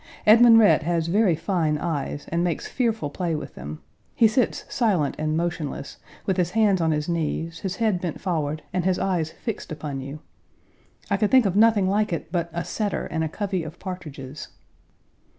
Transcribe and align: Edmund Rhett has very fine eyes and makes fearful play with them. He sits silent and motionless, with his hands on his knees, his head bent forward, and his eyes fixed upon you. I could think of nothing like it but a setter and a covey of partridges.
Edmund 0.25 0.57
Rhett 0.57 0.81
has 0.81 1.05
very 1.09 1.35
fine 1.35 1.77
eyes 1.77 2.25
and 2.29 2.43
makes 2.43 2.67
fearful 2.67 3.11
play 3.11 3.35
with 3.35 3.53
them. 3.53 3.83
He 4.15 4.27
sits 4.27 4.65
silent 4.67 5.13
and 5.19 5.37
motionless, 5.37 5.97
with 6.25 6.37
his 6.37 6.49
hands 6.57 6.81
on 6.81 6.89
his 6.89 7.07
knees, 7.07 7.59
his 7.59 7.75
head 7.75 8.01
bent 8.01 8.19
forward, 8.19 8.63
and 8.73 8.83
his 8.83 8.97
eyes 8.97 9.29
fixed 9.29 9.71
upon 9.71 10.01
you. 10.01 10.17
I 11.11 11.17
could 11.17 11.29
think 11.29 11.45
of 11.45 11.55
nothing 11.55 11.87
like 11.87 12.11
it 12.11 12.31
but 12.31 12.49
a 12.51 12.65
setter 12.65 13.05
and 13.11 13.23
a 13.23 13.29
covey 13.29 13.61
of 13.61 13.77
partridges. 13.77 14.47